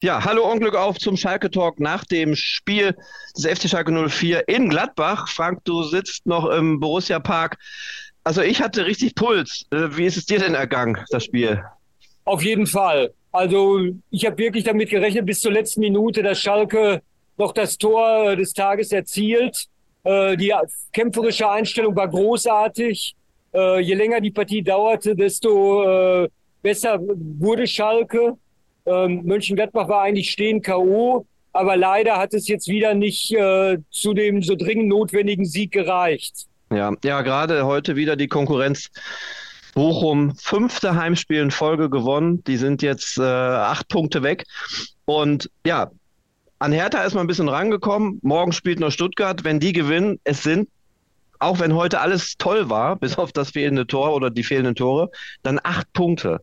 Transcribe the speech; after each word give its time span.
Ja, 0.00 0.24
hallo 0.24 0.48
Unglück 0.48 0.76
auf 0.76 0.96
zum 0.98 1.16
Schalke 1.16 1.50
Talk 1.50 1.80
nach 1.80 2.04
dem 2.04 2.36
Spiel 2.36 2.94
des 3.36 3.46
FC 3.46 3.68
Schalke 3.68 3.90
04 3.90 4.46
in 4.46 4.68
Gladbach. 4.68 5.26
Frank, 5.26 5.64
du 5.64 5.82
sitzt 5.82 6.24
noch 6.24 6.48
im 6.50 6.78
Borussia 6.78 7.18
Park. 7.18 7.58
Also 8.22 8.40
ich 8.40 8.62
hatte 8.62 8.86
richtig 8.86 9.16
Puls. 9.16 9.66
Äh, 9.72 9.88
wie 9.96 10.04
ist 10.04 10.16
es 10.16 10.24
dir 10.24 10.38
denn 10.38 10.54
ergangen, 10.54 10.98
das 11.10 11.24
Spiel? 11.24 11.64
Auf 12.24 12.44
jeden 12.44 12.68
Fall. 12.68 13.12
Also 13.32 13.80
ich 14.12 14.24
habe 14.24 14.38
wirklich 14.38 14.62
damit 14.62 14.88
gerechnet, 14.90 15.26
bis 15.26 15.40
zur 15.40 15.50
letzten 15.50 15.80
Minute, 15.80 16.22
dass 16.22 16.38
Schalke 16.38 17.02
noch 17.36 17.50
das 17.50 17.76
Tor 17.76 18.36
des 18.36 18.52
Tages 18.52 18.92
erzielt. 18.92 19.66
Äh, 20.04 20.36
die 20.36 20.54
kämpferische 20.92 21.50
Einstellung 21.50 21.96
war 21.96 22.06
großartig. 22.06 23.16
Äh, 23.52 23.80
je 23.80 23.94
länger 23.94 24.20
die 24.20 24.30
Partie 24.30 24.62
dauerte, 24.62 25.16
desto 25.16 26.28
besser 26.62 27.00
wurde 27.00 27.66
Schalke. 27.66 28.36
Ähm, 28.88 29.22
Mönchengladbach 29.24 29.88
war 29.88 30.02
eigentlich 30.02 30.30
stehen 30.30 30.62
K.O., 30.62 31.26
aber 31.52 31.76
leider 31.76 32.16
hat 32.16 32.34
es 32.34 32.46
jetzt 32.46 32.68
wieder 32.68 32.94
nicht 32.94 33.32
äh, 33.32 33.78
zu 33.90 34.14
dem 34.14 34.42
so 34.42 34.54
dringend 34.54 34.88
notwendigen 34.88 35.44
Sieg 35.44 35.72
gereicht. 35.72 36.46
Ja, 36.70 36.92
ja, 37.02 37.22
gerade 37.22 37.64
heute 37.64 37.96
wieder 37.96 38.16
die 38.16 38.28
Konkurrenz. 38.28 38.90
Bochum, 39.74 40.34
fünfte 40.36 40.96
Heimspiel 40.96 41.40
in 41.40 41.50
Folge 41.50 41.88
gewonnen. 41.88 42.42
Die 42.44 42.56
sind 42.56 42.82
jetzt 42.82 43.18
äh, 43.18 43.22
acht 43.22 43.88
Punkte 43.88 44.22
weg. 44.22 44.44
Und 45.04 45.50
ja, 45.64 45.90
an 46.58 46.72
Hertha 46.72 47.02
ist 47.02 47.14
man 47.14 47.24
ein 47.24 47.28
bisschen 47.28 47.48
rangekommen. 47.48 48.18
Morgen 48.22 48.52
spielt 48.52 48.80
noch 48.80 48.90
Stuttgart. 48.90 49.44
Wenn 49.44 49.60
die 49.60 49.72
gewinnen, 49.72 50.18
es 50.24 50.42
sind, 50.42 50.68
auch 51.38 51.60
wenn 51.60 51.74
heute 51.74 52.00
alles 52.00 52.36
toll 52.38 52.68
war, 52.68 52.96
bis 53.00 53.16
auf 53.18 53.32
das 53.32 53.50
fehlende 53.50 53.86
Tor 53.86 54.14
oder 54.14 54.30
die 54.30 54.42
fehlenden 54.42 54.74
Tore, 54.74 55.10
dann 55.42 55.60
acht 55.62 55.92
Punkte 55.92 56.40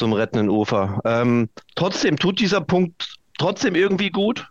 zum 0.00 0.14
rettenden 0.14 0.48
Ufer. 0.48 0.98
Ähm, 1.04 1.50
trotzdem 1.76 2.16
tut 2.16 2.40
dieser 2.40 2.62
Punkt 2.62 3.16
trotzdem 3.38 3.74
irgendwie 3.74 4.10
gut. 4.10 4.48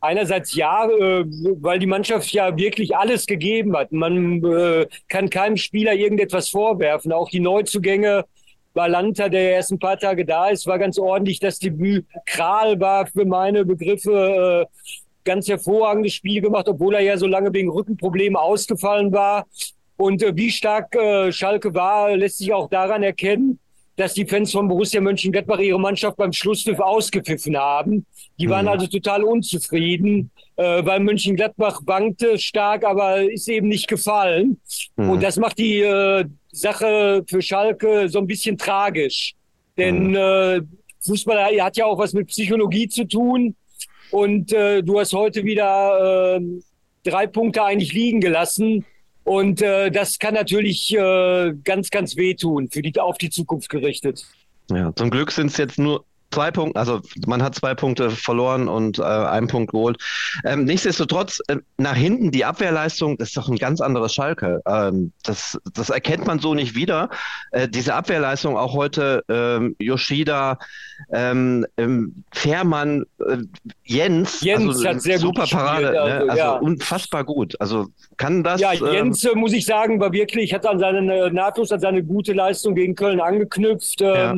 Einerseits 0.00 0.56
ja, 0.56 0.88
äh, 0.88 1.24
weil 1.60 1.78
die 1.78 1.86
Mannschaft 1.86 2.32
ja 2.32 2.56
wirklich 2.56 2.96
alles 2.96 3.26
gegeben 3.26 3.76
hat. 3.76 3.92
Man 3.92 4.42
äh, 4.44 4.86
kann 5.08 5.30
keinem 5.30 5.56
Spieler 5.56 5.94
irgendetwas 5.94 6.48
vorwerfen. 6.48 7.12
Auch 7.12 7.30
die 7.30 7.38
Neuzugänge, 7.38 8.24
Balanta, 8.74 9.28
der 9.28 9.52
erst 9.52 9.70
ein 9.70 9.78
paar 9.78 9.96
Tage 9.96 10.24
da 10.24 10.48
ist, 10.48 10.66
war 10.66 10.80
ganz 10.80 10.98
ordentlich. 10.98 11.38
Das 11.38 11.60
Debüt 11.60 12.04
Kral 12.26 12.80
war 12.80 13.06
für 13.06 13.24
meine 13.24 13.64
Begriffe 13.64 14.66
äh, 14.66 14.96
ganz 15.24 15.46
hervorragendes 15.46 16.14
Spiel 16.14 16.40
gemacht, 16.40 16.66
obwohl 16.68 16.96
er 16.96 17.02
ja 17.02 17.16
so 17.16 17.28
lange 17.28 17.52
wegen 17.52 17.70
Rückenproblemen 17.70 18.34
ausgefallen 18.34 19.12
war. 19.12 19.46
Und 19.96 20.20
äh, 20.24 20.34
wie 20.34 20.50
stark 20.50 20.96
äh, 20.96 21.30
Schalke 21.30 21.74
war, 21.74 22.16
lässt 22.16 22.38
sich 22.38 22.52
auch 22.52 22.68
daran 22.68 23.04
erkennen, 23.04 23.60
dass 24.02 24.14
die 24.14 24.26
Fans 24.26 24.50
von 24.50 24.66
Borussia 24.66 25.00
Mönchengladbach 25.00 25.60
ihre 25.60 25.78
Mannschaft 25.78 26.16
beim 26.16 26.32
Schlusspfiff 26.32 26.80
ausgepfiffen 26.80 27.56
haben. 27.56 28.04
Die 28.38 28.48
waren 28.48 28.64
mhm. 28.64 28.72
also 28.72 28.88
total 28.88 29.22
unzufrieden, 29.22 30.32
äh, 30.56 30.84
weil 30.84 30.98
Mönchengladbach 30.98 31.82
wankte 31.86 32.36
stark, 32.36 32.84
aber 32.84 33.22
ist 33.22 33.48
eben 33.48 33.68
nicht 33.68 33.86
gefallen. 33.86 34.60
Mhm. 34.96 35.10
Und 35.10 35.22
das 35.22 35.36
macht 35.36 35.58
die 35.58 35.80
äh, 35.82 36.24
Sache 36.50 37.22
für 37.28 37.40
Schalke 37.40 38.08
so 38.08 38.18
ein 38.18 38.26
bisschen 38.26 38.58
tragisch. 38.58 39.34
Denn 39.78 40.08
mhm. 40.08 40.16
äh, 40.16 40.60
Fußball 41.06 41.60
hat 41.60 41.76
ja 41.76 41.84
auch 41.84 41.98
was 41.98 42.12
mit 42.12 42.26
Psychologie 42.26 42.88
zu 42.88 43.04
tun. 43.04 43.54
Und 44.10 44.52
äh, 44.52 44.82
du 44.82 44.98
hast 44.98 45.12
heute 45.12 45.44
wieder 45.44 46.38
äh, 46.38 46.40
drei 47.04 47.28
Punkte 47.28 47.62
eigentlich 47.62 47.92
liegen 47.92 48.20
gelassen. 48.20 48.84
Und 49.24 49.62
äh, 49.62 49.90
das 49.90 50.18
kann 50.18 50.34
natürlich 50.34 50.94
äh, 50.94 51.52
ganz, 51.64 51.90
ganz 51.90 52.16
wehtun, 52.16 52.68
für 52.70 52.82
die, 52.82 52.98
auf 52.98 53.18
die 53.18 53.30
Zukunft 53.30 53.68
gerichtet. 53.68 54.26
Ja, 54.70 54.94
zum 54.94 55.10
Glück 55.10 55.30
sind 55.30 55.48
es 55.48 55.56
jetzt 55.56 55.78
nur 55.78 56.04
zwei 56.32 56.50
Punkte, 56.50 56.78
also 56.78 57.00
man 57.26 57.42
hat 57.42 57.54
zwei 57.54 57.74
Punkte 57.74 58.10
verloren 58.10 58.68
und 58.68 58.98
äh, 58.98 59.02
einen 59.02 59.48
Punkt 59.48 59.72
geholt. 59.72 59.98
Ähm, 60.44 60.64
nichtsdestotrotz, 60.64 61.40
äh, 61.48 61.56
nach 61.78 61.94
hinten 61.94 62.30
die 62.30 62.44
Abwehrleistung, 62.44 63.18
das 63.18 63.28
ist 63.28 63.36
doch 63.36 63.48
ein 63.48 63.58
ganz 63.58 63.80
anderes 63.80 64.14
Schalke. 64.14 64.62
Ähm, 64.66 65.12
das, 65.22 65.58
das 65.74 65.90
erkennt 65.90 66.26
man 66.26 66.38
so 66.38 66.54
nicht 66.54 66.74
wieder. 66.74 67.10
Äh, 67.52 67.68
diese 67.68 67.94
Abwehrleistung 67.94 68.56
auch 68.56 68.74
heute 68.74 69.22
ähm, 69.28 69.76
Yoshida, 69.78 70.58
ähm, 71.12 71.66
ähm, 71.76 72.24
Fährmann, 72.32 73.04
äh, 73.26 73.38
Jens, 73.84 74.40
Jens 74.40 74.68
also, 74.68 74.88
hat 74.88 75.02
sehr 75.02 75.18
super 75.18 75.42
gut 75.42 75.50
Parade, 75.50 75.82
gespielt, 75.82 76.04
ne? 76.04 76.12
also, 76.12 76.26
ne? 76.26 76.32
also 76.32 76.64
unfassbar 76.64 77.24
gut. 77.24 77.60
Also 77.60 77.88
kann 78.16 78.42
das. 78.42 78.60
Ja, 78.60 78.72
ähm, 78.72 78.92
Jens 78.92 79.24
äh, 79.24 79.34
muss 79.34 79.52
ich 79.52 79.66
sagen, 79.66 80.00
war 80.00 80.12
wirklich, 80.12 80.54
hat 80.54 80.66
an 80.66 80.78
seine 80.78 81.14
äh, 81.14 81.30
nahtlos 81.30 81.72
an 81.72 81.80
seine 81.80 82.02
gute 82.02 82.32
Leistung 82.32 82.74
gegen 82.74 82.94
Köln 82.94 83.20
angeknüpft. 83.20 84.00
Ja. 84.00 84.34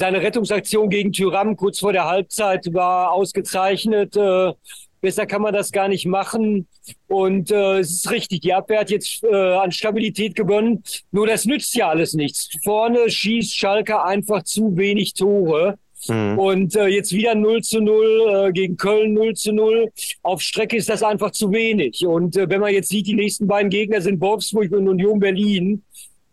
Seine 0.00 0.22
Rettungsaktion 0.22 0.90
gegen 0.90 1.12
Tyram 1.12 1.56
kurz 1.56 1.80
vor 1.80 1.92
der 1.92 2.04
Halbzeit 2.04 2.72
war 2.72 3.10
ausgezeichnet. 3.10 4.16
Äh, 4.16 4.52
besser 5.00 5.26
kann 5.26 5.42
man 5.42 5.52
das 5.52 5.72
gar 5.72 5.88
nicht 5.88 6.06
machen. 6.06 6.68
Und 7.08 7.50
äh, 7.50 7.80
es 7.80 7.90
ist 7.90 8.10
richtig, 8.10 8.40
die 8.40 8.54
Abwehr 8.54 8.80
hat 8.80 8.90
jetzt 8.90 9.24
äh, 9.24 9.34
an 9.34 9.72
Stabilität 9.72 10.36
gewonnen. 10.36 10.84
Nur 11.10 11.26
das 11.26 11.46
nützt 11.46 11.74
ja 11.74 11.88
alles 11.88 12.14
nichts. 12.14 12.48
Vorne 12.62 13.10
schießt 13.10 13.56
Schalke 13.56 14.02
einfach 14.02 14.44
zu 14.44 14.76
wenig 14.76 15.14
Tore. 15.14 15.78
Mhm. 16.06 16.38
Und 16.38 16.76
äh, 16.76 16.86
jetzt 16.86 17.12
wieder 17.12 17.34
0 17.34 17.62
zu 17.62 17.80
0 17.80 18.46
äh, 18.48 18.52
gegen 18.52 18.76
Köln 18.76 19.14
0 19.14 19.34
zu 19.34 19.52
0. 19.52 19.90
Auf 20.22 20.42
Strecke 20.42 20.76
ist 20.76 20.88
das 20.88 21.02
einfach 21.02 21.32
zu 21.32 21.50
wenig. 21.50 22.06
Und 22.06 22.36
äh, 22.36 22.48
wenn 22.48 22.60
man 22.60 22.72
jetzt 22.72 22.88
sieht, 22.88 23.08
die 23.08 23.14
nächsten 23.14 23.48
beiden 23.48 23.68
Gegner 23.68 24.00
sind 24.00 24.20
Wolfsburg 24.20 24.70
und 24.70 24.86
Union 24.86 25.18
Berlin. 25.18 25.82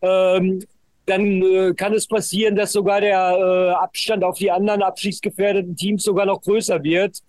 Ähm, 0.04 0.62
dann 1.06 1.42
äh, 1.42 1.74
kann 1.76 1.94
es 1.94 2.08
passieren, 2.08 2.56
dass 2.56 2.72
sogar 2.72 3.02
der 3.02 3.18
äh, 3.18 3.72
Abstand 3.74 4.24
auf 4.24 4.38
die 4.38 4.52
anderen 4.52 4.82
abschießgefährdeten 4.82 5.76
Teams 5.76 6.04
sogar 6.04 6.26
noch 6.26 6.42
größer 6.42 6.84
wird. 6.84 7.20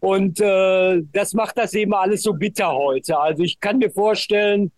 Und 0.00 0.40
äh, 0.40 1.02
das 1.12 1.34
macht 1.34 1.58
das 1.58 1.74
eben 1.74 1.92
alles 1.92 2.22
so 2.22 2.32
bitter 2.32 2.72
heute. 2.72 3.18
Also 3.18 3.42
ich 3.42 3.58
kann 3.58 3.78
mir 3.78 3.90
vorstellen, 3.90 4.70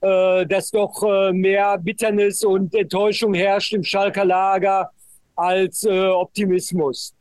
äh, 0.00 0.46
dass 0.46 0.70
doch 0.70 1.02
äh, 1.02 1.32
mehr 1.32 1.78
Bitternis 1.78 2.44
und 2.44 2.74
Enttäuschung 2.74 3.34
herrscht 3.34 3.72
im 3.72 3.82
Schalker 3.82 4.24
Lager 4.24 4.90
als 5.36 5.84
äh, 5.84 6.08
Optimismus. 6.08 7.14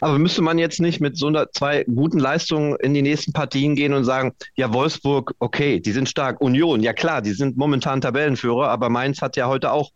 Aber 0.00 0.18
müsste 0.18 0.42
man 0.42 0.58
jetzt 0.58 0.80
nicht 0.80 1.00
mit 1.00 1.16
so 1.16 1.26
einer 1.26 1.50
zwei 1.52 1.84
guten 1.84 2.18
Leistungen 2.18 2.76
in 2.80 2.94
die 2.94 3.02
nächsten 3.02 3.32
Partien 3.32 3.74
gehen 3.74 3.92
und 3.92 4.04
sagen, 4.04 4.32
ja, 4.56 4.72
Wolfsburg, 4.72 5.34
okay, 5.38 5.80
die 5.80 5.92
sind 5.92 6.08
stark. 6.08 6.40
Union, 6.40 6.82
ja 6.82 6.92
klar, 6.92 7.22
die 7.22 7.32
sind 7.32 7.56
momentan 7.56 8.00
Tabellenführer, 8.00 8.68
aber 8.68 8.88
Mainz 8.88 9.20
hat 9.22 9.36
ja 9.36 9.48
heute 9.48 9.72
auch 9.72 9.90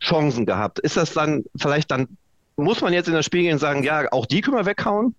Chancen 0.00 0.46
gehabt. 0.46 0.78
Ist 0.78 0.96
das 0.96 1.12
dann 1.12 1.44
vielleicht 1.56 1.90
dann, 1.90 2.16
muss 2.56 2.80
man 2.80 2.92
jetzt 2.92 3.08
in 3.08 3.14
das 3.14 3.24
Spiel 3.24 3.42
gehen 3.42 3.54
und 3.54 3.58
sagen, 3.58 3.82
ja, 3.82 4.10
auch 4.12 4.26
die 4.26 4.40
können 4.40 4.56
wir 4.56 4.66
weghauen? 4.66 5.14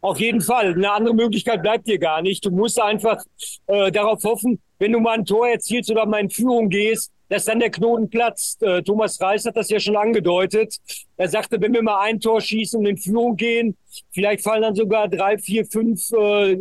Auf 0.00 0.20
jeden 0.20 0.40
Fall. 0.40 0.74
Eine 0.74 0.92
andere 0.92 1.14
Möglichkeit 1.14 1.62
bleibt 1.62 1.88
dir 1.88 1.98
gar 1.98 2.22
nicht. 2.22 2.44
Du 2.44 2.50
musst 2.50 2.80
einfach 2.80 3.24
äh, 3.66 3.90
darauf 3.90 4.22
hoffen, 4.22 4.60
wenn 4.78 4.92
du 4.92 5.00
mal 5.00 5.18
ein 5.18 5.24
Tor 5.24 5.48
erzielst 5.48 5.90
oder 5.90 6.06
mal 6.06 6.20
in 6.20 6.30
Führung 6.30 6.68
gehst, 6.68 7.10
dass 7.28 7.44
dann 7.44 7.58
der 7.58 7.70
Knoten 7.70 8.08
platzt. 8.08 8.62
Äh, 8.62 8.82
Thomas 8.82 9.20
Reis 9.20 9.44
hat 9.44 9.56
das 9.56 9.68
ja 9.68 9.80
schon 9.80 9.96
angedeutet. 9.96 10.76
Er 11.16 11.28
sagte, 11.28 11.60
wenn 11.60 11.72
wir 11.72 11.82
mal 11.82 12.00
ein 12.02 12.20
Tor 12.20 12.40
schießen 12.40 12.78
und 12.78 12.86
in 12.86 12.96
Führung 12.96 13.36
gehen, 13.36 13.76
vielleicht 14.12 14.42
fallen 14.42 14.62
dann 14.62 14.74
sogar 14.74 15.08
drei, 15.08 15.38
vier, 15.38 15.66
fünf 15.66 16.12
äh, 16.12 16.56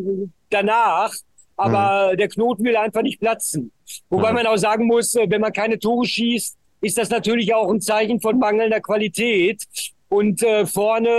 danach. 0.50 1.14
Aber 1.58 2.12
mhm. 2.12 2.18
der 2.18 2.28
Knoten 2.28 2.64
will 2.66 2.76
einfach 2.76 3.02
nicht 3.02 3.20
platzen. 3.20 3.72
Wobei 4.09 4.30
mhm. 4.30 4.36
man 4.36 4.48
auch 4.48 4.58
sagen 4.58 4.86
muss, 4.88 5.16
äh, 5.16 5.30
wenn 5.30 5.42
man 5.42 5.53
keine 5.53 5.80
Tore 5.80 6.06
schießt, 6.06 6.58
ist 6.82 6.97
das 6.97 7.09
natürlich 7.09 7.53
auch 7.53 7.70
ein 7.70 7.82
Zeichen 7.82 8.20
von 8.20 8.38
mangelnder 8.38 8.82
Qualität. 8.82 9.64
Und 10.09 10.44
äh, 10.44 10.66
vorne, 10.66 11.09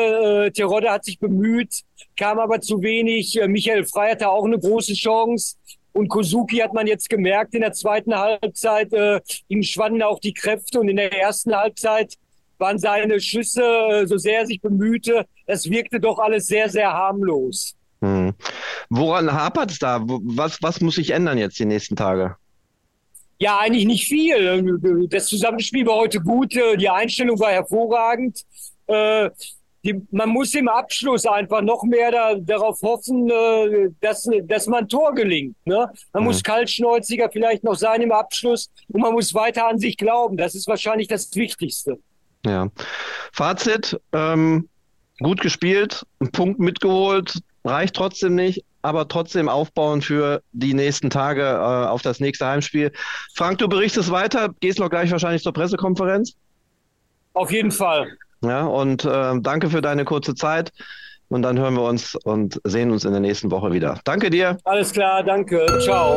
äh, 0.47 0.51
Terodde 0.51 0.91
hat 0.91 1.05
sich 1.05 1.19
bemüht, 1.19 1.83
kam 2.17 2.39
aber 2.39 2.61
zu 2.61 2.83
wenig. 2.83 3.41
Äh, 3.41 3.49
Michael 3.49 3.85
Frey 3.85 4.13
hatte 4.13 4.29
auch 4.29 4.45
eine 4.45 4.59
große 4.59 4.95
Chance. 4.95 5.57
Und 5.97 6.09
Kozuki 6.09 6.59
hat 6.59 6.75
man 6.75 6.87
jetzt 6.87 7.09
gemerkt 7.09 7.55
in 7.55 7.63
der 7.63 7.73
zweiten 7.73 8.15
Halbzeit, 8.15 8.93
äh, 8.93 9.19
ihm 9.49 9.63
schwanden 9.63 10.03
auch 10.03 10.21
die 10.21 10.35
Kräfte. 10.35 10.79
Und 10.79 10.89
in 10.89 10.97
der 10.97 11.11
ersten 11.11 11.57
Halbzeit 11.57 12.19
waren 12.59 12.79
seine 12.79 13.19
Schüsse, 13.19 13.63
äh, 13.63 14.07
so 14.07 14.19
sehr 14.19 14.41
er 14.41 14.47
sich 14.47 14.61
bemühte, 14.61 15.25
es 15.47 15.71
wirkte 15.71 15.99
doch 15.99 16.19
alles 16.19 16.49
sehr, 16.49 16.69
sehr 16.69 16.93
harmlos. 16.93 17.75
Hm. 18.03 18.35
Woran 18.91 19.33
hapert 19.33 19.71
es 19.71 19.79
da? 19.79 20.03
Was, 20.05 20.59
was 20.61 20.83
muss 20.83 20.97
sich 20.97 21.13
ändern 21.13 21.39
jetzt 21.39 21.59
die 21.59 21.65
nächsten 21.65 21.97
Tage? 21.97 22.37
Ja, 23.39 23.59
eigentlich 23.59 23.87
nicht 23.87 24.07
viel. 24.07 25.09
Das 25.09 25.27
Zusammenspiel 25.29 25.87
war 25.87 25.97
heute 25.97 26.21
gut, 26.21 26.55
die 26.55 26.89
Einstellung 26.91 27.39
war 27.39 27.53
hervorragend. 27.53 28.43
Die, 29.87 30.03
man 30.11 30.31
muss 30.31 30.53
im 30.55 30.67
Abschluss 30.67 31.27
einfach 31.27 31.63
noch 31.63 31.85
mehr 31.85 32.11
da, 32.11 32.35
darauf 32.35 32.83
hoffen, 32.83 33.31
äh, 33.31 33.91
dass, 34.01 34.29
dass 34.43 34.67
man 34.67 34.89
Tor 34.89 35.15
gelingt. 35.15 35.55
Ne? 35.65 35.89
Man 36.13 36.25
mhm. 36.25 36.29
muss 36.29 36.43
kaltschnäuziger 36.43 37.31
vielleicht 37.31 37.63
noch 37.63 37.77
sein 37.77 38.03
im 38.03 38.11
Abschluss 38.11 38.69
und 38.89 39.01
man 39.01 39.13
muss 39.13 39.33
weiter 39.33 39.69
an 39.69 39.79
sich 39.79 39.97
glauben. 39.97 40.37
Das 40.37 40.57
ist 40.57 40.67
wahrscheinlich 40.67 41.07
das 41.07 41.33
Wichtigste. 41.37 42.01
Ja. 42.45 42.69
Fazit, 43.33 43.97
ähm, 44.13 44.69
gut 45.21 45.41
gespielt, 45.41 46.05
einen 46.19 46.33
Punkt 46.33 46.59
mitgeholt, 46.59 47.39
reicht 47.65 47.95
trotzdem 47.95 48.35
nicht, 48.35 48.65
aber 48.83 49.07
trotzdem 49.07 49.49
aufbauen 49.49 50.03
für 50.03 50.43
die 50.51 50.75
nächsten 50.75 51.11
Tage 51.11 51.43
äh, 51.43 51.87
auf 51.89 52.03
das 52.03 52.19
nächste 52.19 52.47
Heimspiel. 52.47 52.91
Frank, 53.35 53.59
du 53.59 53.69
berichtest 53.69 54.11
weiter, 54.11 54.51
gehst 54.59 54.81
noch 54.81 54.91
gleich 54.91 55.13
wahrscheinlich 55.13 55.45
zur 55.45 55.53
Pressekonferenz? 55.53 56.35
Auf 57.35 57.53
jeden 57.53 57.71
Fall. 57.71 58.17
Ja, 58.43 58.65
und 58.65 59.05
äh, 59.05 59.35
danke 59.41 59.71
für 59.71 59.81
deine 59.81 60.05
kurze 60.05 60.35
Zeit. 60.35 60.73
Und 61.29 61.43
dann 61.43 61.59
hören 61.59 61.75
wir 61.75 61.83
uns 61.83 62.15
und 62.15 62.61
sehen 62.65 62.93
uns 62.93 63.05
in 63.05 63.11
der 63.11 63.21
nächsten 63.21 63.51
Woche 63.51 63.73
wieder. 63.73 63.99
Danke 64.05 64.31
dir. 64.31 64.59
Alles 64.65 64.93
klar, 64.93 65.25
danke. 65.25 65.67
Ciao. 65.81 66.15